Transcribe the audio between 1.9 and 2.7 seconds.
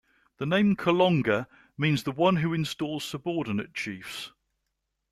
the one who